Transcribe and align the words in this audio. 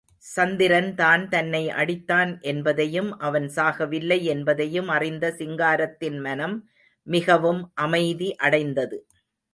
சந்திரன் 0.25 0.87
தான் 0.95 1.23
தன்னை 1.27 1.61
அடித்தான் 1.71 2.31
என்பதையும், 2.43 3.19
அவன் 3.19 3.47
சாகவில்லை 3.49 4.19
என்பதையும் 4.25 4.87
அறிந்த 4.87 5.31
சிங்காரத்தின் 5.31 6.19
மனம் 6.19 6.57
மிகவும் 7.07 7.61
அமைதி 7.81 8.35
அடைந்தது. 8.39 8.99